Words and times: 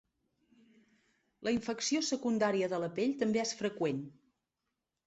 La 1.49 1.53
infecció 1.57 2.01
secundària 2.09 2.71
de 2.73 2.81
la 2.87 2.91
pell 2.99 3.17
també 3.23 3.45
és 3.47 3.57
freqüent. 3.63 4.07